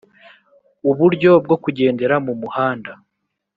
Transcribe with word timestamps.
uburyo 0.89 1.31
bwo 1.45 1.55
kugendera 1.63 2.15
mu 2.25 2.33
muhanda. 2.41 2.91